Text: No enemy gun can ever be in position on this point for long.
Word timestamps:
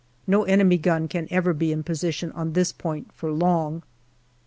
No 0.25 0.45
enemy 0.45 0.79
gun 0.79 1.07
can 1.07 1.27
ever 1.29 1.53
be 1.53 1.71
in 1.71 1.83
position 1.83 2.31
on 2.31 2.53
this 2.53 2.71
point 2.71 3.11
for 3.13 3.31
long. 3.31 3.83